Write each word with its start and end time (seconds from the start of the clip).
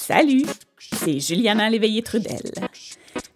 Salut, 0.00 0.44
c'est 0.78 1.20
Juliana 1.20 1.70
Léveillé-Trudel. 1.70 2.52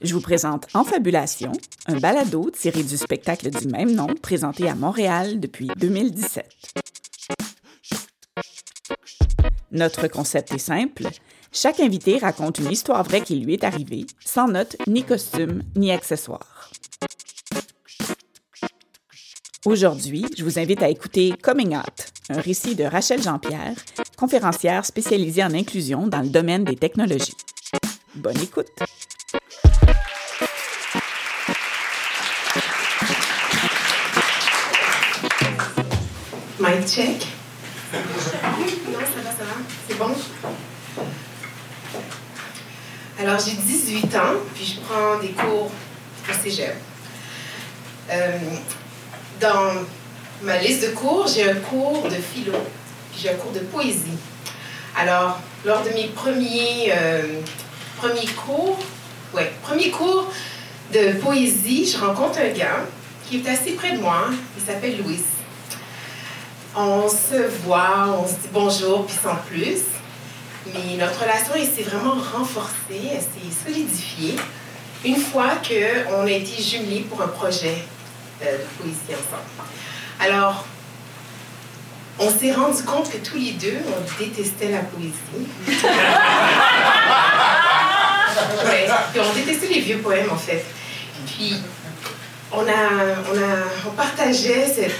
Je 0.02 0.14
vous 0.14 0.20
présente 0.20 0.66
En 0.74 0.84
Fabulation, 0.84 1.52
un 1.86 1.98
balado 1.98 2.50
tiré 2.50 2.82
du 2.82 2.96
spectacle 2.96 3.50
du 3.50 3.68
même 3.68 3.94
nom 3.94 4.08
présenté 4.20 4.68
à 4.68 4.74
Montréal 4.74 5.40
depuis 5.40 5.68
2017. 5.76 6.46
Notre 9.70 10.08
concept 10.08 10.52
est 10.52 10.58
simple. 10.58 11.06
Chaque 11.52 11.80
invité 11.80 12.18
raconte 12.18 12.58
une 12.58 12.70
histoire 12.70 13.02
vraie 13.04 13.22
qui 13.22 13.36
lui 13.36 13.54
est 13.54 13.64
arrivée, 13.64 14.06
sans 14.24 14.48
notes, 14.48 14.76
ni 14.86 15.04
costume, 15.04 15.62
ni 15.76 15.92
accessoires. 15.92 16.70
Aujourd'hui, 19.64 20.26
je 20.36 20.44
vous 20.44 20.58
invite 20.58 20.82
à 20.82 20.88
écouter 20.88 21.34
Coming 21.42 21.76
Out, 21.76 22.12
un 22.30 22.40
récit 22.40 22.74
de 22.74 22.84
Rachel 22.84 23.22
Jean-Pierre, 23.22 23.76
conférencière 24.18 24.84
spécialisée 24.84 25.44
en 25.44 25.54
inclusion 25.54 26.08
dans 26.08 26.20
le 26.20 26.28
domaine 26.28 26.64
des 26.64 26.74
technologies. 26.74 27.36
Bonne 28.16 28.40
écoute! 28.42 28.66
Mic 36.58 36.88
check. 36.88 37.26
Non, 37.92 38.98
ça 38.98 39.22
va, 39.22 39.30
ça 39.30 39.44
va. 39.44 39.54
C'est 39.88 39.96
bon? 39.96 40.10
Alors, 43.20 43.38
j'ai 43.38 43.52
18 43.52 44.16
ans, 44.16 44.34
puis 44.54 44.64
je 44.64 44.80
prends 44.80 45.18
des 45.20 45.30
cours 45.30 45.70
au 46.28 46.42
cégep. 46.42 46.74
Euh, 48.10 48.38
dans 49.40 49.72
ma 50.42 50.58
liste 50.58 50.90
de 50.90 50.94
cours, 50.94 51.28
j'ai 51.28 51.48
un 51.48 51.54
cours 51.54 52.02
de 52.02 52.16
philo, 52.16 52.52
j'ai 53.20 53.30
un 53.30 53.34
cours 53.34 53.52
de 53.52 53.60
poésie. 53.60 54.18
Alors, 54.96 55.38
lors 55.64 55.82
de 55.82 55.90
mes 55.90 56.08
premiers, 56.08 56.92
euh, 56.92 57.40
premiers 57.96 58.26
cours, 58.26 58.78
ouais, 59.34 59.52
premiers 59.62 59.90
cours 59.90 60.30
de 60.92 61.12
poésie, 61.20 61.86
je 61.86 61.98
rencontre 61.98 62.38
un 62.38 62.48
gars 62.48 62.84
qui 63.28 63.38
est 63.38 63.48
assez 63.48 63.72
près 63.72 63.92
de 63.92 63.98
moi. 64.00 64.28
Il 64.56 64.64
s'appelle 64.64 64.98
Louis. 65.02 65.22
On 66.76 67.08
se 67.08 67.48
voit, 67.64 68.18
on 68.22 68.26
se 68.26 68.34
dit 68.34 68.48
bonjour, 68.52 69.06
puis 69.06 69.16
sans 69.22 69.36
plus. 69.36 69.82
Mais 70.66 70.96
notre 70.96 71.20
relation 71.20 71.54
s'est 71.54 71.82
vraiment 71.82 72.14
renforcée, 72.14 73.10
elle 73.12 73.20
s'est 73.20 73.64
solidifiée 73.66 74.36
une 75.04 75.16
fois 75.16 75.52
qu'on 75.66 76.26
a 76.26 76.30
été 76.30 76.62
jumelés 76.62 77.06
pour 77.08 77.22
un 77.22 77.28
projet 77.28 77.84
euh, 78.42 78.58
de 78.58 78.82
poésie 78.82 78.98
ensemble. 79.12 79.68
Alors, 80.20 80.64
on 82.18 82.30
s'est 82.30 82.52
rendu 82.52 82.82
compte 82.82 83.10
que 83.10 83.18
tous 83.18 83.36
les 83.36 83.52
deux, 83.52 83.78
on 83.86 84.00
détestait 84.22 84.70
la 84.70 84.80
poésie. 84.80 85.12
ouais, 88.66 88.88
puis 89.12 89.20
on 89.20 89.32
détestait 89.34 89.68
les 89.68 89.80
vieux 89.80 89.98
poèmes, 89.98 90.30
en 90.30 90.36
fait. 90.36 90.64
Puis, 91.26 91.54
on, 92.50 92.62
a, 92.62 92.90
on, 93.32 93.36
a, 93.36 93.64
on 93.86 93.90
partageait 93.90 94.66
cet 94.66 94.92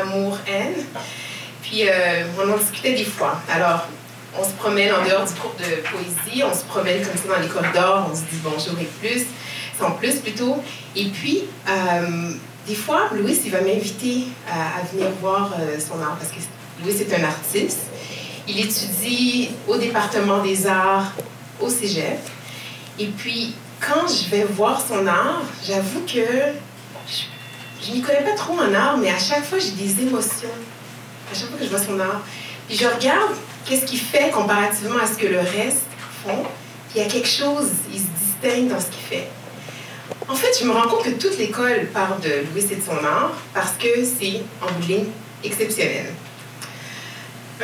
amour-haine. 0.00 0.84
Puis, 1.62 1.88
euh, 1.88 2.24
on 2.38 2.52
en 2.52 2.56
discutait 2.58 2.94
des 2.94 3.04
fois. 3.04 3.40
Alors, 3.50 3.86
on 4.38 4.44
se 4.44 4.50
promène 4.50 4.92
en 4.92 5.04
dehors 5.04 5.24
du 5.24 5.34
cours 5.34 5.54
de 5.58 5.82
poésie, 5.88 6.42
on 6.44 6.54
se 6.54 6.64
promène 6.64 7.02
comme 7.04 7.16
ça 7.16 7.36
dans 7.36 7.40
les 7.40 7.48
corridors, 7.48 8.08
on 8.10 8.14
se 8.14 8.20
dit 8.22 8.40
bonjour 8.42 8.78
et 8.80 8.88
plus, 9.00 9.24
sans 9.78 9.92
plus 9.92 10.16
plutôt. 10.16 10.62
Et 10.94 11.06
puis, 11.06 11.44
euh, 11.68 12.32
des 12.68 12.74
fois, 12.74 13.08
Louis, 13.14 13.38
il 13.46 13.50
va 13.50 13.62
m'inviter 13.62 14.24
à, 14.46 14.84
venir 14.92 15.08
voir 15.22 15.50
euh, 15.58 15.78
son 15.80 16.00
art 16.02 16.16
parce 16.18 16.30
que 16.30 16.40
Louis 16.82 17.00
est 17.00 17.14
un 17.14 17.24
artiste. 17.24 17.80
Il 18.46 18.60
étudie 18.60 19.50
au 19.66 19.76
département 19.78 20.42
des 20.42 20.66
arts 20.66 21.12
au 21.60 21.70
cégep. 21.70 22.18
Et 22.98 23.06
puis, 23.06 23.54
quand 23.80 24.06
je 24.06 24.28
vais 24.28 24.44
voir 24.44 24.82
son 24.86 25.06
art, 25.06 25.42
j'avoue 25.66 26.00
que 26.00 26.20
je, 27.08 27.90
ne 27.90 27.94
m'y 27.94 28.02
connais 28.02 28.22
pas 28.22 28.34
trop 28.34 28.54
en 28.54 28.74
art, 28.74 28.98
mais 28.98 29.10
à 29.10 29.18
chaque 29.18 29.44
fois, 29.44 29.58
j'ai 29.58 29.70
des 29.70 30.02
émotions. 30.02 30.48
À 31.32 31.34
chaque 31.34 31.48
fois 31.48 31.58
que 31.58 31.64
je 31.64 31.70
vois 31.70 31.78
son 31.78 31.98
art. 31.98 32.20
Puis 32.68 32.76
je 32.76 32.86
regarde 32.86 33.34
qu'est-ce 33.64 33.86
qu'il 33.86 33.98
fait 33.98 34.30
comparativement 34.30 34.98
à 34.98 35.06
ce 35.06 35.16
que 35.16 35.26
le 35.26 35.38
reste 35.38 35.86
font. 36.22 36.44
Il 36.94 37.02
y 37.02 37.04
a 37.04 37.08
quelque 37.08 37.28
chose, 37.28 37.68
il 37.92 37.98
se 37.98 38.06
distingue 38.42 38.68
dans 38.68 38.80
ce 38.80 38.86
qu'il 38.86 39.04
fait. 39.08 39.28
En 40.28 40.34
fait, 40.34 40.58
je 40.60 40.66
me 40.66 40.72
rends 40.72 40.88
compte 40.88 41.04
que 41.04 41.10
toute 41.10 41.38
l'école 41.38 41.86
parle 41.92 42.20
de 42.20 42.44
Louis 42.52 42.66
et 42.70 42.76
de 42.76 42.82
son 42.82 43.02
art 43.02 43.32
parce 43.54 43.72
que 43.78 43.88
c'est, 44.04 44.42
en 44.60 44.70
bout 44.78 45.06
exceptionnel. 45.42 46.12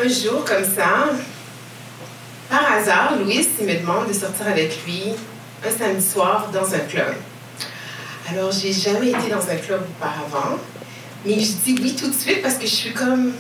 Un 0.03 0.09
jour, 0.09 0.45
comme 0.47 0.65
ça, 0.65 1.11
par 2.49 2.73
hasard, 2.73 3.19
Louis 3.19 3.47
me 3.61 3.81
demande 3.81 4.09
de 4.09 4.15
sortir 4.15 4.47
avec 4.49 4.79
lui 4.87 5.03
un 5.63 5.71
samedi 5.71 6.05
soir 6.05 6.49
dans 6.55 6.75
un 6.75 6.79
club. 6.79 7.15
Alors, 8.31 8.51
j'ai 8.51 8.73
jamais 8.73 9.09
été 9.09 9.29
dans 9.29 9.47
un 9.47 9.57
club 9.57 9.83
auparavant, 9.99 10.59
mais 11.27 11.35
je 11.35 11.53
dis 11.65 11.77
oui 11.83 11.95
tout 11.95 12.09
de 12.09 12.15
suite 12.15 12.41
parce 12.41 12.55
que 12.55 12.67
je 12.67 12.75
suis 12.75 12.93
comme 12.95 13.35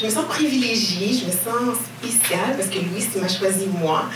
je 0.00 0.06
me 0.06 0.10
sens 0.10 0.24
privilégiée, 0.24 1.08
je 1.12 1.26
me 1.26 1.30
sens 1.30 1.76
spéciale 2.00 2.56
parce 2.56 2.70
que 2.70 2.76
Louis 2.76 3.06
m'a 3.20 3.28
choisi 3.28 3.66
moi, 3.78 4.06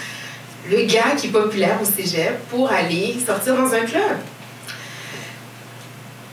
le 0.71 0.83
gars 0.87 1.15
qui 1.15 1.27
est 1.27 1.31
populaire 1.31 1.79
au 1.83 1.85
cégep, 1.85 2.39
pour 2.49 2.71
aller 2.71 3.17
sortir 3.25 3.55
dans 3.55 3.71
un 3.75 3.85
club. 3.85 4.17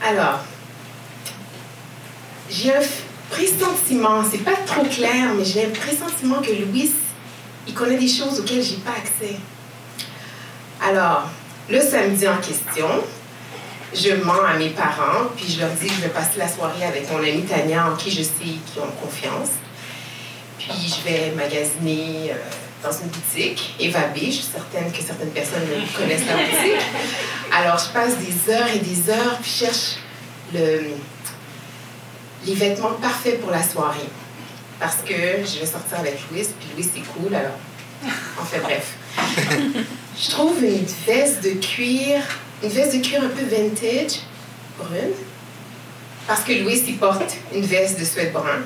Alors, 0.06 0.40
j'ai 2.50 2.76
un 2.76 2.82
pressentiment, 3.30 4.22
c'est 4.30 4.44
pas 4.44 4.58
trop 4.66 4.84
clair, 4.84 5.34
mais 5.38 5.46
j'ai 5.46 5.66
un 5.66 5.70
pressentiment 5.70 6.42
que 6.42 6.52
Louis, 6.52 6.92
il 7.66 7.74
connaît 7.74 7.98
des 7.98 8.10
choses 8.10 8.42
auxquelles 8.42 8.64
j'ai 8.64 8.76
pas 8.78 8.92
accès. 8.92 9.38
Alors, 10.86 11.30
le 11.70 11.80
samedi 11.80 12.28
en 12.28 12.36
question, 12.36 12.90
je 13.94 14.14
mens 14.26 14.44
à 14.44 14.58
mes 14.58 14.72
parents, 14.72 15.30
puis 15.38 15.50
je 15.50 15.62
leur 15.62 15.70
dis 15.70 15.88
que 15.88 15.94
je 15.94 16.02
vais 16.02 16.10
passer 16.10 16.38
la 16.38 16.50
soirée 16.50 16.84
avec 16.84 17.10
mon 17.10 17.20
amie 17.20 17.44
Tania, 17.44 17.90
en 17.90 17.96
qui 17.96 18.12
je 18.12 18.24
sais 18.24 18.34
qu'ils 18.42 18.82
ont 18.82 18.92
confiance. 19.02 19.52
Puis 20.60 20.70
je 20.70 21.10
vais 21.10 21.32
magasiner 21.32 22.32
euh, 22.32 22.36
dans 22.84 22.92
une 22.92 23.08
boutique, 23.08 23.76
Eva 23.80 24.08
B. 24.08 24.18
Je 24.26 24.32
suis 24.32 24.44
certaine 24.44 24.92
que 24.92 25.02
certaines 25.02 25.32
personnes 25.32 25.68
connaissent 25.98 26.28
la 26.28 26.36
boutique. 26.36 26.86
Alors 27.52 27.78
je 27.78 27.90
passe 27.94 28.18
des 28.18 28.54
heures 28.54 28.68
et 28.68 28.80
des 28.80 29.10
heures, 29.10 29.38
puis 29.42 29.52
je 29.52 29.66
cherche 29.66 29.96
le, 30.54 30.82
les 32.46 32.54
vêtements 32.54 32.94
parfaits 33.02 33.40
pour 33.42 33.52
la 33.52 33.64
soirée. 33.64 34.10
Parce 34.80 34.98
que 34.98 35.14
je 35.14 35.60
vais 35.60 35.66
sortir 35.66 36.00
avec 36.00 36.20
Louis, 36.30 36.46
puis 36.60 36.70
Louis 36.76 36.90
c'est 36.94 37.02
cool, 37.14 37.34
alors. 37.34 37.58
Enfin 38.40 38.58
bref. 38.62 38.94
Je 40.20 40.30
trouve 40.30 40.62
une 40.64 40.86
veste 41.08 41.44
de 41.44 41.52
cuir 41.52 42.22
une 42.64 42.70
veste 42.70 42.96
de 42.96 43.02
cuir 43.02 43.22
un 43.22 43.28
peu 43.28 43.44
vintage, 43.44 44.22
brune, 44.80 45.12
parce 46.26 46.42
que 46.44 46.54
Louis, 46.54 46.82
il 46.88 46.98
porte 46.98 47.36
une 47.54 47.66
veste 47.66 48.00
de 48.00 48.06
suède 48.06 48.32
brun. 48.32 48.62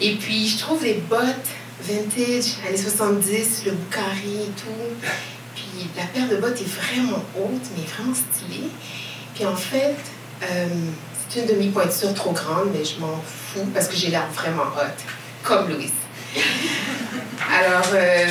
Et 0.00 0.16
puis, 0.16 0.48
je 0.48 0.58
trouve 0.58 0.82
les 0.82 0.94
bottes 0.94 1.48
vintage, 1.82 2.56
années 2.66 2.76
70, 2.76 3.64
le 3.66 3.72
boucari 3.72 4.42
et 4.42 4.60
tout. 4.60 5.08
Puis, 5.54 5.88
la 5.96 6.04
paire 6.04 6.28
de 6.28 6.36
bottes 6.36 6.60
est 6.60 6.68
vraiment 6.68 7.22
haute, 7.36 7.66
mais 7.76 7.84
vraiment 7.84 8.14
stylée. 8.14 8.68
Puis, 9.34 9.44
en 9.44 9.56
fait, 9.56 9.96
euh, 10.42 10.66
c'est 11.28 11.40
une 11.40 11.46
demi-pointure 11.46 12.14
trop 12.14 12.32
grande, 12.32 12.70
mais 12.72 12.84
je 12.84 12.98
m'en 13.00 13.22
fous 13.26 13.66
parce 13.74 13.88
que 13.88 13.96
j'ai 13.96 14.08
l'air 14.08 14.28
vraiment 14.34 14.62
hot, 14.62 15.02
comme 15.42 15.68
Louis. 15.68 15.92
Alors, 17.50 17.88
euh, 17.94 18.26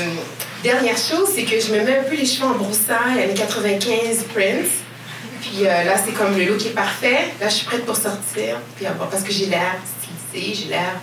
Dernière 0.64 0.96
chose, 0.96 1.28
c'est 1.34 1.44
que 1.44 1.60
je 1.60 1.74
me 1.74 1.84
mets 1.84 1.98
un 1.98 2.04
peu 2.04 2.16
les 2.16 2.26
cheveux 2.26 2.46
en 2.46 2.54
broussaille, 2.54 3.24
années 3.24 3.34
95 3.34 4.26
Prince. 4.32 4.70
Puis 5.42 5.66
euh, 5.66 5.84
là, 5.84 5.96
c'est 5.98 6.12
comme 6.12 6.38
le 6.38 6.46
look 6.46 6.64
est 6.64 6.76
parfait. 6.76 7.34
Là, 7.40 7.50
je 7.50 7.56
suis 7.56 7.66
prête 7.66 7.84
pour 7.84 7.96
sortir. 7.96 8.60
Puis, 8.76 8.86
parce 9.10 9.24
que 9.24 9.32
j'ai 9.32 9.48
l'air 9.48 9.76
stylisée, 10.32 10.54
j'ai 10.54 10.70
l'air. 10.70 11.00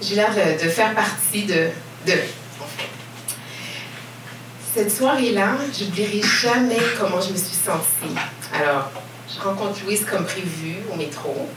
J'ai 0.00 0.16
l'air 0.16 0.34
de, 0.34 0.68
faire 0.68 0.94
partie 0.94 1.44
de. 1.44 1.68
de 2.06 2.12
Cette 4.74 4.90
soirée-là, 4.90 5.56
j'oublierai 5.78 6.20
jamais 6.22 6.78
comment 6.98 7.20
je 7.20 7.30
me 7.32 7.36
suis 7.36 7.56
sentie. 7.56 8.14
Alors, 8.52 8.90
je 9.32 9.40
rencontre 9.40 9.80
Louise 9.84 10.04
comme 10.04 10.24
prévu 10.24 10.76
au 10.92 10.96
métro. 10.96 11.48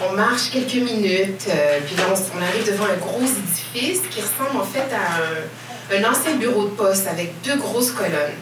On 0.00 0.12
marche 0.12 0.50
quelques 0.50 0.74
minutes, 0.74 1.46
euh, 1.48 1.78
puis 1.84 1.94
on, 1.98 2.42
arrive 2.42 2.66
devant 2.66 2.86
un 2.86 2.96
gros 2.96 3.20
édifice 3.20 4.00
qui 4.10 4.20
ressemble 4.20 4.60
en 4.60 4.64
fait 4.64 4.88
à 4.92 5.96
un, 5.96 6.04
ancien 6.04 6.36
bureau 6.36 6.64
de 6.64 6.70
poste 6.70 7.06
avec 7.06 7.40
deux 7.42 7.56
grosses 7.56 7.92
colonnes. 7.92 8.38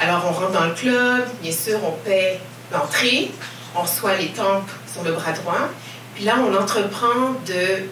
Alors, 0.00 0.24
on 0.28 0.32
rentre 0.32 0.52
dans 0.52 0.66
le 0.66 0.74
club, 0.74 1.28
bien 1.42 1.52
sûr, 1.52 1.78
on 1.84 1.92
paie 2.04 2.40
l'entrée, 2.72 3.30
on 3.74 3.82
reçoit 3.82 4.16
les 4.16 4.28
tempes 4.28 4.70
sur 4.92 5.02
le 5.02 5.12
bras 5.12 5.32
droit, 5.32 5.68
puis 6.14 6.24
là, 6.24 6.36
on 6.38 6.54
entreprend 6.54 7.32
de. 7.46 7.88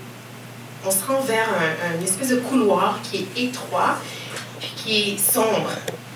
On 0.86 0.90
se 0.90 1.04
rend 1.04 1.20
vers 1.22 1.48
un, 1.48 2.04
espèce 2.04 2.28
de 2.28 2.36
couloir 2.36 3.00
qui 3.02 3.16
est 3.16 3.42
étroit, 3.44 3.96
puis 4.60 4.70
qui 4.76 5.12
est 5.12 5.18
sombre. 5.18 5.70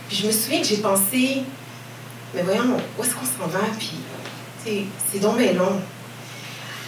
Puis 0.09 0.19
je 0.19 0.27
me 0.29 0.33
souviens 0.33 0.61
que 0.61 0.67
j'ai 0.67 0.77
pensé, 0.77 1.43
mais 2.35 2.43
voyons, 2.43 2.77
où 2.97 3.03
est-ce 3.03 3.15
qu'on 3.15 3.27
s'en 3.27 3.49
va? 3.49 3.61
Puis 3.79 4.87
c'est 5.11 5.19
donc 5.19 5.39
bien 5.39 5.53
long. 5.53 5.81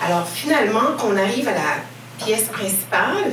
Alors 0.01 0.29
finalement, 0.29 0.93
quand 0.97 1.09
on 1.09 1.17
arrive 1.17 1.49
à 1.49 1.55
la 1.55 2.25
pièce 2.25 2.45
principale, 2.45 3.33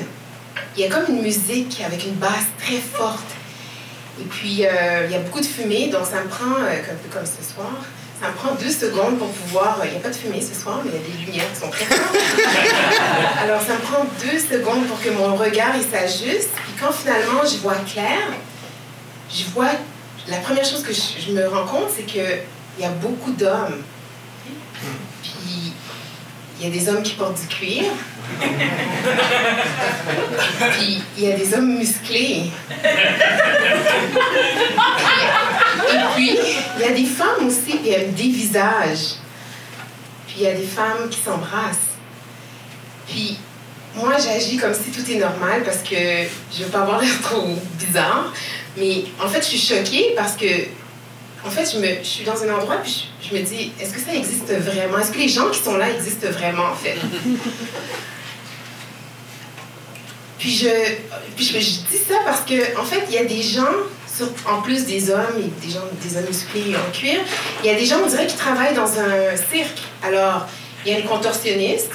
il 0.76 0.82
y 0.82 0.86
a 0.86 0.90
comme 0.90 1.16
une 1.16 1.22
musique 1.22 1.82
avec 1.86 2.06
une 2.06 2.16
basse 2.16 2.48
très 2.60 2.78
forte. 2.78 3.36
Et 4.20 4.24
puis, 4.26 4.66
euh, 4.66 5.06
il 5.06 5.12
y 5.12 5.16
a 5.16 5.20
beaucoup 5.20 5.40
de 5.40 5.46
fumée, 5.46 5.88
donc 5.88 6.06
ça 6.06 6.22
me 6.24 6.30
prend, 6.30 6.62
un 6.62 6.96
peu 6.96 7.10
comme 7.12 7.26
ce 7.26 7.54
soir, 7.54 7.72
ça 8.22 8.28
me 8.28 8.34
prend 8.34 8.54
deux 8.54 8.70
secondes 8.70 9.18
pour 9.18 9.30
pouvoir. 9.30 9.80
Il 9.84 9.90
n'y 9.92 9.98
a 9.98 10.00
pas 10.00 10.10
de 10.10 10.16
fumée 10.16 10.42
ce 10.42 10.54
soir, 10.54 10.82
mais 10.86 10.92
il 10.94 10.96
y 10.96 11.00
a 11.00 11.02
des 11.08 11.14
lumières 11.26 11.52
qui 11.52 11.60
sont 11.60 11.70
très. 11.70 11.86
Alors, 13.44 13.60
ça 13.62 13.74
me 13.74 13.80
prend 13.80 14.06
deux 14.22 14.38
secondes 14.38 14.86
pour 14.86 15.02
que 15.02 15.10
mon 15.10 15.36
regard 15.36 15.76
il 15.76 15.84
s'ajuste. 15.84 16.52
Puis 16.54 16.74
quand 16.80 16.92
finalement 16.92 17.44
je 17.44 17.58
vois 17.58 17.78
clair, 17.92 18.20
je 19.30 19.46
vois. 19.54 19.72
La 20.28 20.38
première 20.38 20.66
chose 20.66 20.84
que 20.84 20.94
je, 20.94 21.32
me 21.32 21.48
rends 21.48 21.66
compte, 21.66 21.90
c'est 21.96 22.04
qu'il 22.04 22.44
y 22.80 22.86
a 22.86 22.90
beaucoup 22.90 23.32
d'hommes. 23.32 23.82
Puis 25.24 25.74
il 26.60 26.66
y 26.66 26.68
a 26.68 26.70
des 26.70 26.88
hommes 26.90 27.02
qui 27.02 27.14
portent 27.14 27.42
du 27.42 27.48
cuir. 27.48 27.86
Puis 30.74 31.02
il 31.18 31.24
y 31.24 31.32
a 31.32 31.36
des 31.36 31.56
hommes 31.56 31.76
musclés. 31.76 32.52
Puis, 36.16 36.38
il 36.78 36.82
y 36.82 36.86
a 36.86 36.92
des 36.92 37.06
femmes 37.06 37.48
aussi 37.48 37.80
aiment 37.90 38.14
des 38.14 38.24
visages. 38.24 39.16
Puis 40.28 40.36
il 40.38 40.44
y 40.44 40.48
a 40.48 40.54
des 40.54 40.66
femmes 40.66 41.10
qui 41.10 41.20
s'embrassent. 41.20 41.92
Puis 43.08 43.38
moi, 43.96 44.14
j'agis 44.18 44.58
comme 44.58 44.74
si 44.74 44.92
tout 44.92 45.10
est 45.12 45.18
normal 45.18 45.64
parce 45.66 45.80
que 45.80 45.96
je 45.96 46.64
veux 46.64 46.70
pas 46.70 46.82
avoir 46.82 47.02
l'air 47.02 47.22
trop 47.22 47.48
bizarre. 47.78 48.34
Mais 48.78 49.04
en 49.22 49.28
fait, 49.28 49.42
je 49.42 49.58
suis 49.58 49.60
choquée 49.60 50.14
parce 50.16 50.38
que, 50.38 50.46
en 51.46 51.50
fait, 51.50 51.70
je, 51.74 51.80
me, 51.80 52.04
suis 52.04 52.24
dans 52.24 52.42
un 52.44 52.54
endroit 52.56 52.78
puis 52.78 53.10
je, 53.22 53.36
me 53.36 53.42
dis, 53.42 53.74
est-ce 53.82 53.94
que 53.94 54.00
ça 54.00 54.14
existe 54.14 54.50
vraiment? 54.50 55.00
Est-ce 55.00 55.12
que 55.12 55.18
les 55.18 55.28
gens 55.28 55.50
qui 55.50 55.60
sont 55.60 55.76
là 55.76 55.90
existent 55.90 56.30
vraiment, 56.32 56.68
en 56.72 56.76
fait? 56.76 56.96
puis 60.40 60.52
je, 60.56 60.70
puis 61.36 61.46
je 61.46 61.60
dis 61.60 62.04
ça 62.08 62.16
parce 62.26 62.42
que, 62.42 62.80
en 62.80 62.86
fait, 62.86 63.04
il 63.10 63.16
y 63.16 63.18
a 63.18 63.26
des 63.26 63.42
gens 63.42 63.74
en 64.48 64.62
plus 64.62 64.86
des 64.86 65.10
hommes 65.10 65.38
et 65.38 65.66
des 65.66 65.74
gens, 65.74 65.82
des 66.02 66.18
hommes 66.18 66.26
musclés 66.26 66.76
en 66.76 66.92
cuir, 66.92 67.20
il 67.64 67.68
y 67.68 67.74
a 67.74 67.76
des 67.76 67.86
gens, 67.86 67.98
on 68.04 68.08
dirait, 68.08 68.28
qui 68.28 68.36
travaillent 68.36 68.76
dans 68.76 69.00
un 69.00 69.36
cirque. 69.52 69.80
Alors, 70.04 70.48
il 70.86 70.92
y 70.92 70.96
a 70.96 71.00
une 71.00 71.06
contorsionniste, 71.06 71.92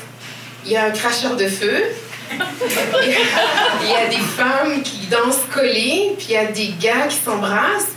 il 0.64 0.72
y 0.72 0.76
a 0.76 0.84
un 0.84 0.90
cracheur 0.90 1.36
de 1.36 1.46
feu, 1.46 1.84
il 2.32 3.88
y 3.88 3.94
a 3.94 4.06
des 4.08 4.16
femmes 4.16 4.82
qui 4.82 5.06
dansent 5.06 5.44
collées, 5.52 6.14
puis 6.16 6.28
il 6.30 6.32
y 6.32 6.36
a 6.36 6.46
des 6.46 6.74
gars 6.80 7.06
qui 7.08 7.16
s'embrassent. 7.16 7.92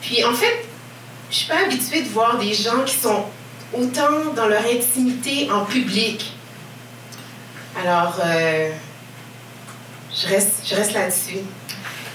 Puis 0.00 0.24
en 0.24 0.32
fait, 0.32 0.64
je 1.30 1.36
suis 1.36 1.48
pas 1.48 1.64
habituée 1.64 2.02
de 2.02 2.08
voir 2.08 2.38
des 2.38 2.54
gens 2.54 2.82
qui 2.84 2.94
sont 2.96 3.24
autant 3.72 4.32
dans 4.34 4.46
leur 4.46 4.64
intimité 4.64 5.50
en 5.50 5.64
public. 5.64 6.32
Alors, 7.80 8.16
euh, 8.24 8.70
je 10.10 10.26
reste, 10.26 10.62
je 10.64 10.74
reste 10.74 10.94
là-dessus. 10.94 11.38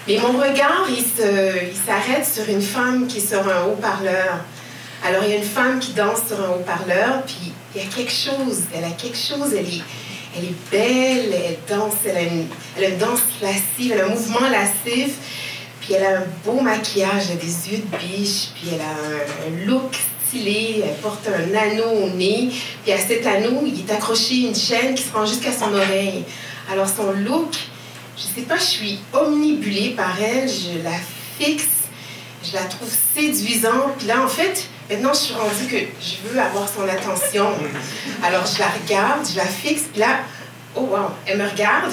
Mais 0.08 0.18
mon 0.18 0.38
regard, 0.38 0.86
il, 0.90 1.04
s'arrête 1.06 2.26
sur 2.26 2.48
une 2.50 2.62
femme 2.62 3.08
qui 3.08 3.20
est 3.20 3.28
sur 3.28 3.40
un 3.40 3.64
haut-parleur. 3.66 4.40
Alors, 5.06 5.24
il 5.24 5.30
y 5.30 5.34
a 5.34 5.38
une 5.38 5.44
femme 5.44 5.80
qui 5.80 5.94
danse 5.94 6.28
sur 6.28 6.40
un 6.42 6.50
haut-parleur, 6.50 7.24
puis 7.26 7.54
il 7.74 7.82
y 7.82 7.86
a 7.86 7.88
quelque 7.88 8.12
chose, 8.12 8.64
elle 8.76 8.84
a 8.84 8.92
quelque 8.92 9.18
chose, 9.18 9.54
elle 9.54 9.66
est, 9.66 9.82
elle 10.38 10.46
est 10.46 10.72
belle, 10.72 11.34
elle 11.34 11.58
danse, 11.70 11.94
elle 12.06 12.18
a, 12.18 12.22
une, 12.22 12.48
elle 12.78 12.98
danse 12.98 13.22
lascive, 13.42 13.94
elle 13.94 14.02
a 14.02 14.06
un 14.06 14.10
mouvement 14.10 14.48
lascif, 14.50 15.14
puis 15.80 15.94
elle 15.94 16.06
a 16.06 16.20
un 16.20 16.26
beau 16.46 16.60
maquillage, 16.60 17.24
elle 17.30 17.38
a 17.38 17.42
des 17.42 17.70
yeux 17.72 17.78
de 17.78 17.98
biche, 17.98 18.50
puis 18.56 18.70
elle 18.74 18.82
a 18.82 18.84
un, 18.84 19.66
look 19.66 19.96
stylé, 20.28 20.84
elle 20.86 20.96
porte 20.96 21.28
un 21.28 21.56
anneau 21.56 22.06
au 22.06 22.10
nez, 22.10 22.50
puis 22.84 22.92
à 22.92 22.98
cet 22.98 23.26
anneau, 23.26 23.64
il 23.66 23.80
est 23.80 23.92
accroché 23.92 24.48
une 24.48 24.56
chaîne 24.56 24.96
qui 24.96 25.04
se 25.04 25.14
rend 25.14 25.26
jusqu'à 25.26 25.52
son 25.54 25.74
oreille. 25.74 26.24
Alors, 26.72 26.88
son 26.88 27.12
look, 27.12 27.56
je 28.18 28.22
sais 28.22 28.46
pas, 28.48 28.58
je 28.58 28.64
suis 28.64 29.00
omnibulée 29.14 29.92
par 29.92 30.16
elle, 30.22 30.48
je 30.48 30.84
la 30.84 30.98
fixe, 31.40 31.68
je 32.44 32.54
la 32.54 32.64
trouve 32.64 32.90
séduisante. 33.16 33.96
Puis 33.98 34.08
là, 34.08 34.22
en 34.24 34.28
fait, 34.28 34.68
maintenant, 34.90 35.14
je 35.14 35.20
suis 35.20 35.34
rendue 35.34 35.66
que 35.70 35.78
je 35.78 36.28
veux 36.28 36.40
avoir 36.40 36.68
son 36.70 36.84
attention. 36.84 37.48
Alors, 38.24 38.46
je 38.46 38.60
la 38.60 38.68
regarde, 38.68 39.28
je 39.30 39.38
la 39.38 39.46
fixe, 39.46 39.84
puis 39.92 40.02
là, 40.02 40.20
oh 40.76 40.82
wow, 40.82 41.10
elle 41.26 41.40
me 41.40 41.50
regarde. 41.50 41.92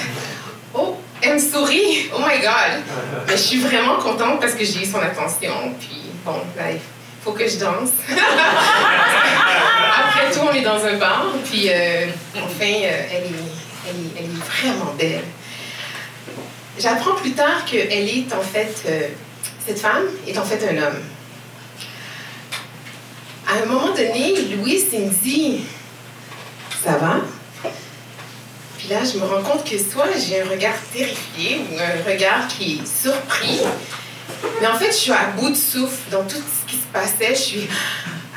Oh, 0.74 0.96
elle 1.22 1.34
me 1.34 1.38
sourit. 1.38 2.10
Oh 2.14 2.20
my 2.20 2.40
God. 2.40 2.82
Mais 3.26 3.36
je 3.36 3.42
suis 3.42 3.58
vraiment 3.58 3.96
contente 3.96 4.40
parce 4.40 4.52
que 4.52 4.64
j'ai 4.64 4.82
eu 4.82 4.86
son 4.86 4.98
attention. 5.00 5.74
Puis 5.78 6.02
bon, 6.24 6.36
là, 6.56 6.70
il 6.72 6.80
faut 7.22 7.32
que 7.32 7.48
je 7.48 7.58
danse. 7.58 7.90
Après 9.98 10.30
tout, 10.32 10.40
on 10.48 10.54
est 10.54 10.62
dans 10.62 10.84
un 10.84 10.96
bar. 10.96 11.26
Puis 11.44 11.68
euh, 11.68 12.06
enfin, 12.36 12.64
euh, 12.64 13.02
elle, 13.10 13.24
est, 13.24 13.34
elle, 13.88 13.96
est, 13.96 14.12
elle 14.18 14.24
est 14.24 14.62
vraiment 14.62 14.94
belle. 14.96 15.24
J'apprends 16.78 17.14
plus 17.14 17.32
tard 17.32 17.64
qu'elle 17.64 18.08
est 18.08 18.32
en 18.32 18.42
fait, 18.42 18.82
euh, 18.86 19.08
cette 19.66 19.80
femme 19.80 20.04
est 20.26 20.38
en 20.38 20.44
fait 20.44 20.66
un 20.68 20.82
homme. 20.82 21.00
À 23.48 23.62
un 23.62 23.66
moment 23.66 23.88
donné, 23.88 24.34
Louis 24.54 24.84
me 24.92 25.10
dit 25.22 25.60
Ça 26.84 26.92
va? 26.92 27.16
Puis 28.78 28.88
là, 28.88 29.00
je 29.04 29.18
me 29.18 29.24
rends 29.24 29.42
compte 29.42 29.68
que 29.68 29.76
soit 29.76 30.06
j'ai 30.16 30.40
un 30.40 30.48
regard 30.48 30.76
terrifié 30.92 31.60
ou 31.70 31.78
un 31.78 32.10
regard 32.10 32.48
qui 32.48 32.80
est 32.80 32.86
surpris, 32.86 33.60
mais 34.60 34.66
en 34.66 34.78
fait, 34.78 34.86
je 34.86 34.96
suis 34.96 35.12
à 35.12 35.26
bout 35.36 35.50
de 35.50 35.56
souffle 35.56 36.10
dans 36.10 36.22
tout 36.22 36.36
ce 36.36 36.70
qui 36.70 36.76
se 36.76 36.86
passait. 36.92 37.34
Je 37.34 37.40
suis 37.40 37.68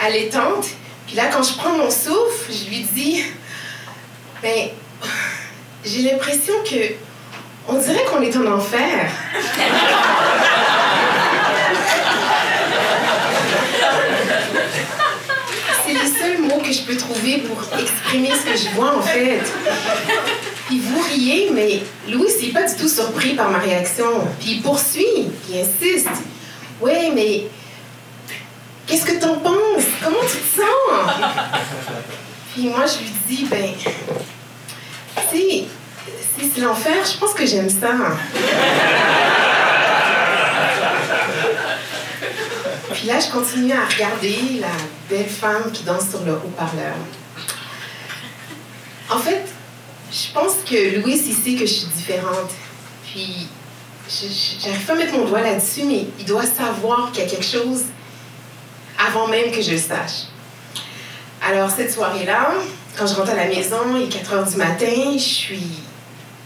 allaitante. 0.03 0.65
Puis 1.07 1.15
là, 1.15 1.27
quand 1.31 1.43
je 1.43 1.53
prends 1.53 1.77
mon 1.77 1.89
souffle, 1.89 2.51
je 2.51 2.69
lui 2.69 2.81
dis 2.93 3.23
Ben, 4.41 4.69
j'ai 5.85 6.01
l'impression 6.01 6.53
que 6.63 6.93
on 7.67 7.73
dirait 7.75 8.03
qu'on 8.05 8.21
est 8.21 8.35
en 8.35 8.45
enfer. 8.53 9.09
C'est 15.85 15.93
les 15.93 15.99
seuls 15.99 16.37
mots 16.39 16.61
que 16.63 16.71
je 16.71 16.81
peux 16.81 16.95
trouver 16.97 17.39
pour 17.39 17.61
exprimer 17.77 18.31
ce 18.31 18.45
que 18.45 18.57
je 18.57 18.75
vois 18.75 18.97
en 18.97 19.01
fait. 19.01 19.41
Puis 20.67 20.79
vous 20.79 21.01
riez, 21.01 21.49
mais 21.51 21.83
Louis 22.09 22.31
n'est 22.41 22.53
pas 22.53 22.63
du 22.63 22.75
tout 22.75 22.87
surpris 22.87 23.33
par 23.33 23.49
ma 23.49 23.59
réaction. 23.59 24.27
Puis 24.39 24.51
il 24.51 24.61
poursuit, 24.61 25.29
il 25.49 25.59
insiste. 25.59 26.09
Oui, 26.81 27.11
mais 27.13 27.47
qu'est-ce 28.87 29.05
que 29.05 29.19
t'en 29.19 29.37
penses? 29.37 29.85
Comment 30.03 30.21
tu 30.21 30.37
te 30.37 30.61
sens? 30.61 31.13
Puis 32.53 32.67
moi, 32.69 32.85
je 32.85 32.99
lui 32.99 33.11
dis, 33.27 33.45
ben, 33.45 33.73
tu 33.77 35.37
sais, 35.37 35.65
c'est 36.53 36.61
l'enfer, 36.61 37.05
je 37.05 37.17
pense 37.17 37.33
que 37.33 37.45
j'aime 37.45 37.69
ça. 37.69 37.95
Puis 42.93 43.07
là, 43.07 43.19
je 43.19 43.31
continue 43.31 43.73
à 43.73 43.85
regarder 43.85 44.59
la 44.59 44.67
belle 45.09 45.29
femme 45.29 45.71
qui 45.71 45.83
danse 45.83 46.09
sur 46.09 46.23
le 46.23 46.33
haut-parleur. 46.33 46.95
En 49.09 49.19
fait, 49.19 49.45
je 50.11 50.31
pense 50.33 50.53
que 50.65 50.99
Louis, 50.99 51.21
il 51.25 51.33
sait 51.33 51.53
que 51.53 51.65
je 51.65 51.73
suis 51.73 51.87
différente. 51.87 52.51
Puis, 53.05 53.47
j'arrive 54.63 54.85
pas 54.85 54.93
à 54.93 54.95
mettre 54.95 55.13
mon 55.13 55.25
doigt 55.25 55.41
là-dessus, 55.41 55.83
mais 55.83 56.05
il 56.19 56.25
doit 56.25 56.45
savoir 56.45 57.11
qu'il 57.11 57.23
y 57.23 57.27
a 57.27 57.29
quelque 57.29 57.45
chose 57.45 57.83
avant 59.07 59.27
même 59.27 59.51
que 59.51 59.61
je 59.61 59.71
le 59.71 59.77
sache. 59.77 60.27
Alors, 61.45 61.69
cette 61.69 61.91
soirée-là, 61.91 62.53
quand 62.97 63.07
je 63.07 63.15
rentre 63.15 63.31
à 63.31 63.35
la 63.35 63.47
maison, 63.47 63.77
il 63.95 64.03
est 64.03 64.07
4 64.07 64.33
heures 64.33 64.45
du 64.47 64.55
matin, 64.55 65.13
je 65.13 65.17
suis 65.17 65.67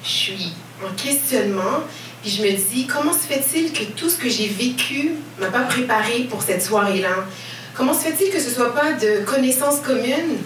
je 0.03 0.09
suis 0.09 0.53
en 0.85 0.93
questionnement, 0.95 1.83
puis 2.21 2.31
je 2.31 2.41
me 2.41 2.51
dis, 2.51 2.87
comment 2.87 3.13
se 3.13 3.19
fait-il 3.19 3.71
que 3.71 3.83
tout 3.95 4.09
ce 4.09 4.17
que 4.17 4.29
j'ai 4.29 4.47
vécu 4.47 5.11
m'a 5.39 5.47
pas 5.47 5.63
préparé 5.63 6.27
pour 6.29 6.41
cette 6.41 6.63
soirée-là? 6.63 7.25
Comment 7.73 7.93
se 7.93 8.05
fait-il 8.05 8.31
que 8.31 8.39
ce 8.39 8.49
soit 8.49 8.73
pas 8.73 8.93
de 8.93 9.23
connaissances 9.25 9.79
communes? 9.81 10.37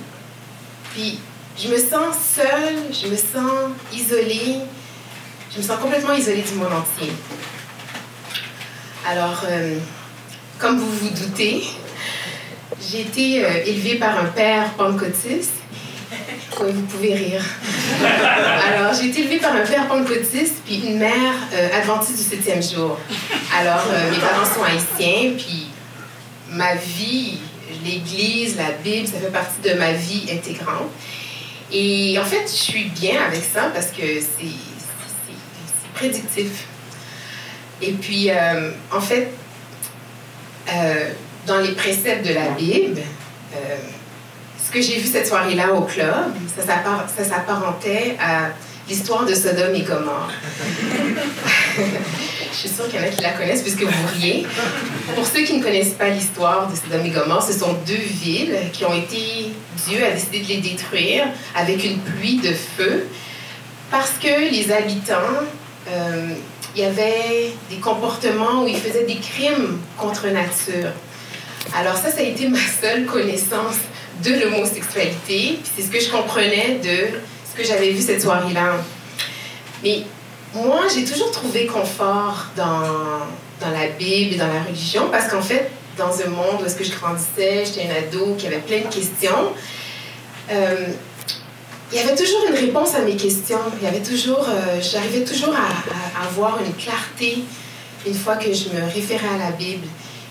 Puis 0.94 1.20
je 1.58 1.70
me 1.70 1.78
sens 1.78 2.16
seule, 2.36 2.78
je 2.92 3.08
me 3.08 3.16
sens 3.16 3.72
isolée, 3.94 4.58
je 5.54 5.58
me 5.58 5.64
sens 5.64 5.80
complètement 5.80 6.14
isolée 6.14 6.44
du 6.44 6.56
monde 6.56 6.74
entier. 6.74 7.12
Alors, 9.08 9.44
euh, 9.50 9.78
comme 10.60 10.78
vous 10.78 10.92
vous 10.92 11.10
doutez, 11.10 11.64
j'ai 12.80 13.02
été 13.02 13.46
euh, 13.46 13.64
élevée 13.66 13.96
par 13.96 14.18
un 14.20 14.26
père 14.26 14.72
pentecôtiste 14.74 15.61
vous 16.70 16.82
pouvez 16.84 17.14
rire. 17.14 17.44
Alors, 18.68 18.94
j'ai 18.94 19.10
été 19.10 19.22
élevée 19.22 19.38
par 19.38 19.56
un 19.56 19.62
père 19.62 19.88
pentecôtiste 19.88 20.62
puis 20.66 20.84
une 20.88 21.00
mère 21.00 21.34
euh, 21.54 21.78
adventiste 21.78 22.18
du 22.18 22.24
septième 22.24 22.62
jour. 22.62 23.00
Alors, 23.58 23.84
euh, 23.92 24.12
mes 24.12 24.18
parents 24.18 24.46
sont 24.46 24.64
haïtiens, 24.64 25.32
puis 25.38 25.68
ma 26.50 26.76
vie, 26.76 27.40
l'Église, 27.84 28.58
la 28.58 28.72
Bible, 28.84 29.08
ça 29.08 29.20
fait 29.20 29.32
partie 29.32 29.62
de 29.64 29.74
ma 29.78 29.94
vie 29.94 30.26
intégrante. 30.32 30.90
Et 31.72 32.18
en 32.20 32.26
fait, 32.26 32.44
je 32.46 32.62
suis 32.62 32.86
bien 32.86 33.22
avec 33.24 33.44
ça 33.44 33.72
parce 33.74 33.88
que 33.88 34.20
c'est 34.20 34.56
prédictif. 35.94 36.66
Et 37.82 37.94
puis, 37.94 38.30
euh, 38.30 38.72
en 38.92 39.02
fait, 39.02 39.30
dans 41.48 41.60
les 41.60 41.72
préceptes 41.72 42.26
de 42.26 42.34
la 42.34 42.50
Bible, 42.50 43.02
ce 44.72 44.78
que 44.78 44.82
j'ai 44.82 45.00
vu 45.00 45.08
cette 45.08 45.28
soirée-là 45.28 45.74
au 45.74 45.82
club, 45.82 46.32
ça 46.56 47.26
s'apparentait 47.26 48.16
à 48.22 48.52
l'histoire 48.88 49.26
de 49.26 49.34
Sodome 49.34 49.76
et 49.76 49.82
Gomorre. 49.82 50.32
Je 52.54 52.58
suis 52.58 52.70
sûre 52.70 52.88
qu'il 52.88 53.00
y 53.00 53.04
en 53.04 53.06
a 53.06 53.10
qui 53.10 53.22
la 53.22 53.32
connaissent 53.32 53.64
puisque 53.64 53.84
vous 53.84 54.08
riez. 54.14 54.46
Pour 55.14 55.26
ceux 55.26 55.44
qui 55.44 55.58
ne 55.58 55.64
connaissent 55.64 55.96
pas 55.96 56.08
l'histoire 56.08 56.70
de 56.70 56.76
Sodome 56.76 57.06
et 57.06 57.10
Gomorre, 57.10 57.44
ce 57.44 57.52
sont 57.52 57.74
deux 57.86 57.96
villes 57.96 58.56
qui 58.72 58.86
ont 58.86 58.94
été... 58.94 59.52
Dieu 59.88 60.06
a 60.06 60.12
décidé 60.12 60.40
de 60.40 60.48
les 60.48 60.58
détruire 60.58 61.26
avec 61.54 61.84
une 61.84 62.00
pluie 62.00 62.38
de 62.38 62.54
feu 62.54 63.08
parce 63.90 64.14
que 64.22 64.52
les 64.52 64.72
habitants, 64.72 65.16
euh, 65.90 66.30
il 66.76 66.82
y 66.82 66.86
avait 66.86 67.54
des 67.70 67.78
comportements 67.78 68.64
où 68.64 68.68
ils 68.68 68.78
faisaient 68.78 69.06
des 69.06 69.18
crimes 69.18 69.80
contre 69.98 70.28
nature. 70.28 70.92
Alors 71.78 71.98
ça, 71.98 72.10
ça 72.10 72.20
a 72.20 72.24
été 72.24 72.48
ma 72.48 72.60
seule 72.82 73.06
connaissance 73.06 73.76
de 74.24 74.34
l'homosexualité. 74.34 75.60
C'est 75.76 75.84
ce 75.84 75.90
que 75.90 76.00
je 76.00 76.10
comprenais 76.10 76.80
de 76.84 77.20
ce 77.50 77.58
que 77.58 77.64
j'avais 77.68 77.92
vu 77.92 78.02
cette 78.02 78.22
soirée-là. 78.22 78.76
Mais 79.84 80.04
moi, 80.54 80.82
j'ai 80.94 81.06
toujours 81.06 81.32
trouvé 81.32 81.66
confort 81.66 82.48
dans, 82.56 83.26
dans 83.60 83.72
la 83.72 83.88
Bible 83.98 84.36
et 84.36 84.38
dans 84.38 84.48
la 84.48 84.64
religion 84.64 85.10
parce 85.12 85.28
qu'en 85.28 85.42
fait, 85.42 85.72
dans 85.98 86.22
un 86.22 86.30
monde 86.30 86.62
où 86.62 86.66
est-ce 86.66 86.76
que 86.76 86.84
je 86.84 86.92
grandissais, 86.92 87.64
j'étais 87.66 87.88
un 87.90 88.08
ado 88.08 88.36
qui 88.38 88.48
avait 88.48 88.60
plein 88.60 88.80
de 88.80 88.94
questions, 88.94 89.54
euh, 90.52 90.88
il 91.92 91.98
y 91.98 92.02
avait 92.02 92.16
toujours 92.16 92.46
une 92.48 92.56
réponse 92.56 92.96
à 92.96 93.02
mes 93.02 93.16
questions. 93.16 93.60
Il 93.82 93.86
y 93.86 93.88
avait 93.88 94.02
toujours, 94.02 94.48
euh, 94.48 94.80
j'arrivais 94.82 95.26
toujours 95.26 95.54
à, 95.54 96.26
avoir 96.26 96.60
une 96.66 96.74
clarté 96.74 97.40
une 98.08 98.14
fois 98.14 98.38
que 98.38 98.52
je 98.54 98.70
me 98.70 98.84
référais 98.94 99.28
à 99.36 99.50
la 99.50 99.52
Bible. 99.52 99.86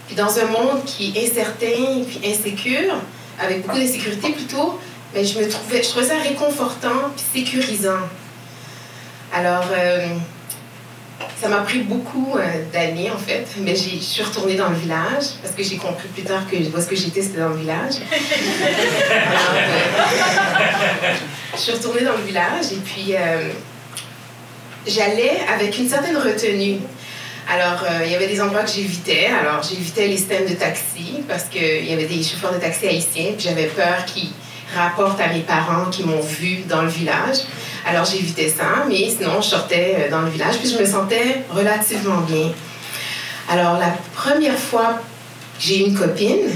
Puis 0.07 0.17
dans 0.17 0.39
un 0.39 0.47
monde 0.47 0.85
qui 0.87 1.13
est 1.15 1.31
incertain 1.31 2.03
puis 2.09 2.21
insécure, 2.25 2.95
avec 3.41 3.63
beaucoup 3.67 3.79
d'insécurité 3.79 4.31
plutôt, 4.31 4.79
mais 5.15 5.25
je 5.25 5.39
me 5.39 5.49
trouvais, 5.49 5.83
je 5.83 5.89
trouvais 5.89 6.07
ça 6.07 6.19
réconfortant 6.19 7.11
puis 7.17 7.43
sécurisant. 7.43 8.09
Alors, 9.33 9.65
euh, 9.73 10.07
ça 11.41 11.49
m'a 11.49 11.59
pris 11.59 11.81
beaucoup 11.81 12.37
euh, 12.37 12.43
d'années 12.73 13.11
en 13.11 13.19
fait, 13.19 13.47
mais 13.59 13.75
je 13.75 13.99
suis 13.99 14.23
retournée 14.23 14.57
dans 14.57 14.69
le 14.69 14.77
village 14.77 15.37
parce 15.43 15.55
que 15.55 15.63
j'ai 15.63 15.77
compris 15.77 16.09
plus 16.09 16.23
tard 16.23 16.43
que 16.51 16.57
où 16.57 16.81
ce 16.81 16.87
que 16.87 16.97
j'étais, 16.97 17.23
c'était 17.23 17.41
dans 17.41 17.51
le 17.51 17.57
village. 17.57 17.95
Alors, 19.11 19.55
euh, 19.55 21.15
je 21.55 21.59
suis 21.59 21.73
retournée 21.73 22.03
dans 22.03 22.17
le 22.17 22.25
village 22.25 22.73
et 22.73 22.81
puis 22.85 23.15
j'allais 24.87 25.41
avec 25.49 25.79
une 25.79 25.89
certaine 25.89 26.17
retenue. 26.17 26.79
Alors, 27.53 27.85
il 28.05 28.13
y 28.13 28.15
avait 28.15 28.29
des 28.29 28.41
endroits 28.41 28.63
que 28.63 28.71
j'évitais. 28.71 29.27
Alors, 29.27 29.63
j'évitais 29.63 30.07
les 30.07 30.17
stands 30.17 30.49
de 30.49 30.55
taxi 30.55 31.25
parce 31.29 31.45
qu'il 31.45 31.85
y 31.85 31.93
avait 31.93 32.05
des 32.05 32.23
chauffeurs 32.23 32.53
de 32.53 32.59
taxi 32.59 32.87
haïtiens, 32.87 33.33
puis 33.37 33.41
j'avais 33.41 33.67
peur 33.67 34.05
qu'ils 34.07 34.31
rapportent 34.75 35.21
à 35.21 35.29
mes 35.29 35.41
parents 35.41 35.91
qui 35.91 36.05
m'ont 36.05 36.21
vu 36.21 36.59
dans 36.69 36.83
le 36.83 36.89
village. 36.89 37.39
Alors 37.87 38.05
j'évitais 38.05 38.49
ça, 38.49 38.85
mais 38.89 39.09
sinon 39.09 39.41
je 39.41 39.49
sortais 39.49 39.97
euh, 39.99 40.11
dans 40.11 40.23
le 40.23 40.31
village, 40.31 40.59
puis 40.59 40.71
je 40.71 40.79
me 40.79 40.87
sentais 40.87 41.43
relativement 41.51 42.21
bien. 42.21 42.53
Alors 43.49 43.79
la 43.79 43.95
première 44.15 44.59
fois 44.59 45.01
j'ai 45.59 45.81
eu 45.81 45.89
une 45.89 45.99
copine, 45.99 46.49
euh, 46.49 46.53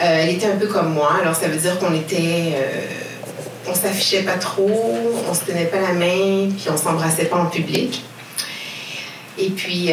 elle 0.00 0.30
était 0.30 0.46
un 0.46 0.56
peu 0.56 0.66
comme 0.66 0.92
moi, 0.92 1.12
alors 1.20 1.34
ça 1.34 1.48
veut 1.48 1.56
dire 1.56 1.78
qu'on 1.78 1.94
était... 1.94 2.54
Euh, 2.54 2.86
on 3.68 3.74
s'affichait 3.74 4.22
pas 4.22 4.38
trop, 4.38 5.14
on 5.30 5.32
se 5.32 5.44
tenait 5.44 5.66
pas 5.66 5.80
la 5.80 5.92
main, 5.92 6.48
puis 6.50 6.68
on 6.68 6.76
s'embrassait 6.76 7.26
pas 7.26 7.36
en 7.36 7.46
public. 7.46 8.02
Et 9.38 9.50
puis, 9.50 9.90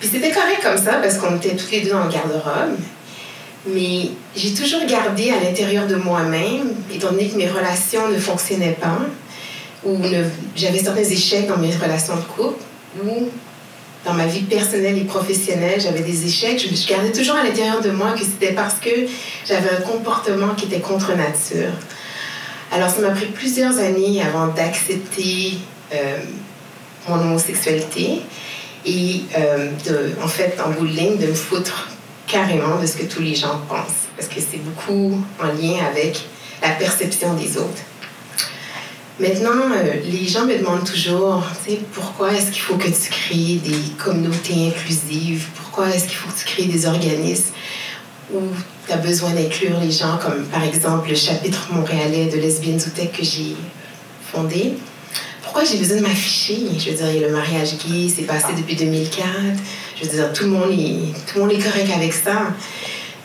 puis 0.00 0.10
c'était 0.12 0.30
correct 0.30 0.60
comme 0.62 0.78
ça 0.78 0.94
parce 0.94 1.18
qu'on 1.18 1.36
était 1.36 1.56
toutes 1.56 1.70
les 1.70 1.80
deux 1.80 1.90
le 1.90 2.12
garde-robe. 2.12 2.76
Mais 3.66 4.10
j'ai 4.34 4.52
toujours 4.52 4.84
gardé 4.86 5.30
à 5.30 5.40
l'intérieur 5.40 5.86
de 5.86 5.94
moi-même, 5.94 6.74
étant 6.92 7.12
donné 7.12 7.28
que 7.28 7.36
mes 7.36 7.48
relations 7.48 8.08
ne 8.08 8.18
fonctionnaient 8.18 8.76
pas, 8.80 8.98
ou 9.84 9.96
j'avais 10.56 10.78
certains 10.78 11.04
échecs 11.04 11.46
dans 11.46 11.58
mes 11.58 11.70
relations 11.70 12.16
de 12.16 12.22
couple, 12.22 12.60
ou 13.04 13.28
dans 14.04 14.14
ma 14.14 14.26
vie 14.26 14.42
personnelle 14.42 14.98
et 14.98 15.04
professionnelle, 15.04 15.80
j'avais 15.80 16.00
des 16.00 16.26
échecs. 16.26 16.60
Je, 16.60 16.88
gardais 16.88 17.12
toujours 17.12 17.36
à 17.36 17.44
l'intérieur 17.44 17.80
de 17.80 17.90
moi 17.90 18.12
que 18.12 18.24
c'était 18.24 18.52
parce 18.52 18.74
que 18.74 18.90
j'avais 19.46 19.70
un 19.70 19.80
comportement 19.82 20.54
qui 20.56 20.66
était 20.66 20.80
contre 20.80 21.14
nature. 21.14 21.72
Alors, 22.72 22.90
ça 22.90 23.00
m'a 23.00 23.10
pris 23.10 23.26
plusieurs 23.26 23.78
années 23.78 24.20
avant 24.22 24.48
d'accepter 24.48 25.58
euh, 25.94 26.16
mon 27.08 27.20
homosexualité 27.20 28.22
et, 28.84 29.22
euh, 29.36 29.70
de, 29.86 30.12
en 30.22 30.28
fait, 30.28 30.58
en 30.64 30.70
bout 30.70 30.86
de 30.86 30.92
ligne, 30.92 31.16
de 31.16 31.26
me 31.26 31.34
foutre 31.34 31.88
carrément 32.26 32.80
de 32.80 32.86
ce 32.86 32.96
que 32.96 33.04
tous 33.04 33.22
les 33.22 33.34
gens 33.34 33.60
pensent, 33.68 34.08
parce 34.16 34.28
que 34.28 34.40
c'est 34.40 34.58
beaucoup 34.58 35.22
en 35.40 35.46
lien 35.46 35.84
avec 35.84 36.20
la 36.62 36.70
perception 36.70 37.34
des 37.34 37.56
autres. 37.58 37.82
Maintenant, 39.20 39.70
euh, 39.76 39.94
les 40.04 40.26
gens 40.26 40.46
me 40.46 40.56
demandent 40.56 40.90
toujours, 40.90 41.44
tu 41.64 41.72
sais, 41.72 41.78
pourquoi 41.92 42.32
est-ce 42.32 42.50
qu'il 42.50 42.62
faut 42.62 42.76
que 42.76 42.88
tu 42.88 43.10
crées 43.10 43.60
des 43.62 43.94
communautés 44.02 44.68
inclusives? 44.68 45.48
Pourquoi 45.54 45.90
est-ce 45.90 46.04
qu'il 46.04 46.16
faut 46.16 46.28
que 46.28 46.38
tu 46.38 46.44
crées 46.46 46.64
des 46.64 46.86
organismes 46.86 47.52
où 48.32 48.40
tu 48.86 48.92
as 48.92 48.96
besoin 48.96 49.30
d'inclure 49.30 49.78
les 49.80 49.90
gens, 49.90 50.16
comme 50.16 50.44
par 50.46 50.64
exemple 50.64 51.10
le 51.10 51.14
chapitre 51.14 51.68
montréalais 51.70 52.26
de 52.26 52.36
Lesbiennes 52.36 52.80
Zoutech 52.80 53.12
que 53.12 53.22
j'ai 53.22 53.54
fondé? 54.32 54.74
Pourquoi 55.52 55.70
j'ai 55.70 55.76
besoin 55.76 55.98
de 55.98 56.02
m'afficher? 56.02 56.60
Je 56.78 56.88
veux 56.88 56.96
dire, 56.96 57.28
le 57.28 57.30
mariage 57.30 57.72
gay, 57.86 58.08
c'est 58.08 58.22
passé 58.22 58.54
depuis 58.56 58.74
2004. 58.74 59.26
Je 60.00 60.06
veux 60.06 60.10
dire, 60.10 60.32
tout 60.32 60.44
le 60.44 60.48
monde 60.48 60.70
est, 60.70 61.12
tout 61.30 61.36
le 61.36 61.40
monde 61.42 61.52
est 61.52 61.62
correct 61.62 61.90
avec 61.94 62.14
ça. 62.14 62.54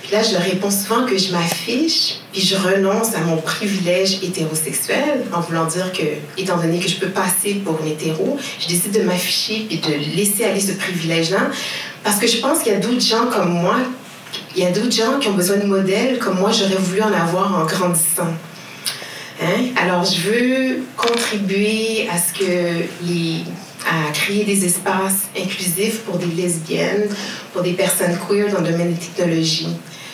Puis 0.01 0.11
là, 0.11 0.21
je 0.21 0.33
leur 0.33 0.41
réponds 0.41 0.69
souvent 0.69 1.05
que 1.05 1.17
je 1.17 1.31
m'affiche, 1.31 2.15
puis 2.33 2.41
je 2.41 2.57
renonce 2.57 3.15
à 3.15 3.21
mon 3.21 3.37
privilège 3.37 4.21
hétérosexuel, 4.21 5.23
en 5.33 5.39
voulant 5.39 5.67
dire 5.67 5.93
que, 5.93 6.03
étant 6.37 6.57
donné 6.57 6.79
que 6.79 6.89
je 6.89 6.97
peux 6.97 7.07
passer 7.07 7.61
pour 7.63 7.79
une 7.81 7.93
hétéro, 7.93 8.37
je 8.59 8.67
décide 8.67 8.91
de 8.91 9.03
m'afficher 9.03 9.65
et 9.71 9.77
de 9.77 10.17
laisser 10.17 10.43
aller 10.43 10.59
ce 10.59 10.73
privilège-là, 10.73 11.49
parce 12.03 12.17
que 12.17 12.27
je 12.27 12.39
pense 12.39 12.59
qu'il 12.59 12.73
y 12.73 12.75
a 12.75 12.79
d'autres 12.79 12.99
gens 12.99 13.27
comme 13.33 13.53
moi, 13.53 13.77
il 14.53 14.63
y 14.63 14.65
a 14.65 14.71
d'autres 14.71 14.91
gens 14.91 15.17
qui 15.17 15.29
ont 15.29 15.33
besoin 15.33 15.55
de 15.55 15.65
modèles 15.65 16.19
comme 16.19 16.39
moi, 16.39 16.51
j'aurais 16.51 16.75
voulu 16.75 17.01
en 17.01 17.13
avoir 17.13 17.57
en 17.57 17.63
grandissant. 17.63 18.33
Hein? 19.41 19.71
Alors, 19.75 20.03
je 20.03 20.21
veux 20.21 20.83
contribuer 20.95 22.07
à 22.09 22.17
ce 22.17 22.33
que 22.33 22.83
les 23.03 23.43
à 23.87 24.11
créer 24.11 24.43
des 24.43 24.65
espaces 24.65 25.27
inclusifs 25.37 25.99
pour 25.99 26.17
des 26.17 26.25
lesbiennes, 26.25 27.07
pour 27.53 27.61
des 27.61 27.73
personnes 27.73 28.17
queer 28.27 28.51
dans 28.51 28.59
le 28.59 28.71
domaine 28.71 28.93
des 28.93 28.99
technologies. 28.99 29.69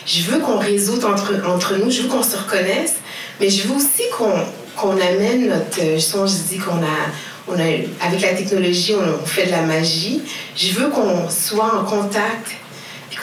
Je 0.06 0.22
veux 0.24 0.40
qu'on 0.40 0.60
résoute 0.60 1.04
entre, 1.06 1.42
entre 1.48 1.78
nous, 1.78 1.90
je 1.90 2.04
veux 2.04 2.10
qu'on 2.10 2.24
se 2.24 2.38
reconnaisse, 2.38 2.96
mais 3.40 3.50
je 3.50 3.68
veux 3.68 3.76
aussi 3.76 4.04
qu'on 4.18 4.92
amène 4.92 5.48
notre... 5.48 5.80
Je 5.80 6.00
sens, 6.00 6.32
je 6.32 6.56
dis 6.56 6.60
qu'on 6.60 6.84
a, 6.84 7.08
on 7.48 7.54
a... 7.54 8.06
Avec 8.06 8.22
la 8.22 8.34
technologie, 8.34 8.94
on, 8.96 9.26
fait 9.26 9.46
de 9.46 9.52
la 9.52 9.62
magie. 9.62 10.22
Je 10.56 10.74
veux 10.74 10.90
qu'on 10.90 11.30
soit 11.30 11.80
en 11.80 11.86
contact 11.86 12.52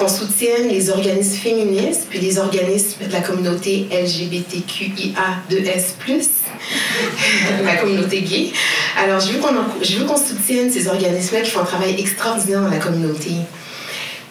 qu'on 0.01 0.09
soutienne 0.09 0.69
les 0.69 0.89
organismes 0.89 1.37
féministes, 1.37 2.07
puis 2.09 2.21
les 2.21 2.39
organismes 2.39 3.07
de 3.07 3.13
la 3.13 3.21
communauté 3.21 3.87
LGBTQIA2S+, 3.93 6.29
la 7.65 7.77
communauté 7.77 8.23
gay. 8.23 8.51
Alors, 8.99 9.21
je 9.21 9.33
veux 9.33 10.07
qu'on 10.07 10.17
soutienne 10.17 10.73
ces 10.73 10.89
organismes-là 10.89 11.43
qui 11.43 11.51
font 11.51 11.61
un 11.61 11.65
travail 11.65 12.01
extraordinaire 12.01 12.63
dans 12.63 12.71
la 12.71 12.79
communauté. 12.79 13.33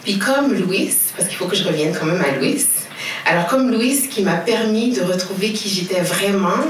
Puis 0.03 0.17
comme 0.17 0.55
Louis, 0.55 0.91
parce 1.15 1.29
qu'il 1.29 1.38
faut 1.38 1.45
que 1.45 1.55
je 1.55 1.63
revienne 1.63 1.95
quand 1.97 2.07
même 2.07 2.23
à 2.23 2.31
Louis, 2.39 2.65
alors 3.27 3.45
comme 3.45 3.71
Louis 3.71 4.07
qui 4.09 4.23
m'a 4.23 4.38
permis 4.38 4.93
de 4.93 5.01
retrouver 5.01 5.51
qui 5.51 5.69
j'étais 5.69 6.01
vraiment, 6.01 6.65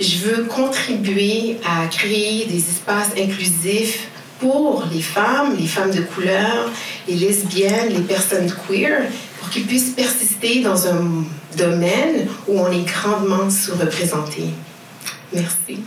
je 0.00 0.18
veux 0.18 0.42
contribuer 0.44 1.58
à 1.64 1.86
créer 1.86 2.46
des 2.46 2.58
espaces 2.58 3.10
inclusifs 3.16 4.08
pour 4.38 4.84
les 4.92 5.02
femmes, 5.02 5.56
les 5.58 5.66
femmes 5.66 5.90
de 5.90 6.02
couleur, 6.02 6.70
les 7.08 7.14
lesbiennes, 7.14 7.90
les 7.90 8.02
personnes 8.02 8.52
queer, 8.66 9.02
pour 9.38 9.50
qu'ils 9.50 9.66
puissent 9.66 9.90
persister 9.90 10.62
dans 10.62 10.86
un 10.86 11.24
domaine 11.56 12.26
où 12.48 12.58
on 12.58 12.70
est 12.70 12.84
grandement 12.84 13.48
sous-représenté. 13.50 14.44
Merci. 15.32 15.80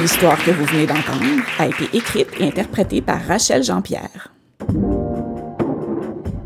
L'histoire 0.00 0.42
que 0.44 0.50
vous 0.52 0.64
venez 0.66 0.86
d'entendre 0.86 1.24
a 1.58 1.66
été 1.66 1.88
écrite 1.92 2.28
et 2.38 2.44
interprétée 2.44 3.00
par 3.00 3.20
Rachel 3.26 3.64
Jean-Pierre. 3.64 4.35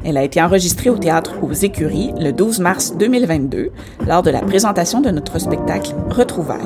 Elle 0.02 0.16
a 0.16 0.24
été 0.24 0.40
enregistrée 0.40 0.88
au 0.88 0.96
théâtre 0.96 1.34
aux 1.42 1.52
Écuries 1.52 2.12
le 2.18 2.32
12 2.32 2.60
mars 2.60 2.96
2022 2.96 3.70
lors 4.06 4.22
de 4.22 4.30
la 4.30 4.40
présentation 4.40 5.00
de 5.00 5.10
notre 5.10 5.38
spectacle 5.38 5.94
Retrouvailles. 6.08 6.58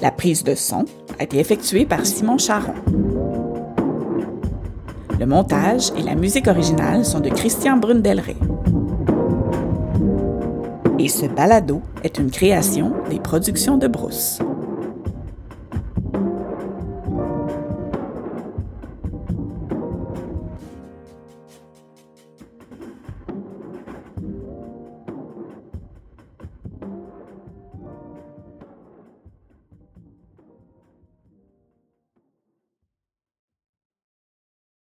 La 0.00 0.10
prise 0.10 0.42
de 0.42 0.56
son 0.56 0.84
a 1.20 1.22
été 1.22 1.38
effectuée 1.38 1.86
par 1.86 2.04
Simon 2.04 2.38
Charon. 2.38 2.74
Le 5.20 5.26
montage 5.26 5.92
et 5.96 6.02
la 6.02 6.16
musique 6.16 6.48
originale 6.48 7.04
sont 7.04 7.20
de 7.20 7.28
Christian 7.28 7.76
Brundelray. 7.76 8.36
Et 10.98 11.08
ce 11.08 11.26
balado 11.26 11.82
est 12.02 12.18
une 12.18 12.32
création 12.32 12.92
des 13.08 13.20
productions 13.20 13.76
de 13.76 13.86
Brousse. 13.86 14.40